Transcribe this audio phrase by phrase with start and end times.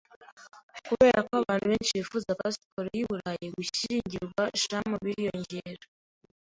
[0.87, 5.83] Kuberako abantu benshi bifuza pasiporo yu Burayi, gushyingirwa sham biriyongera.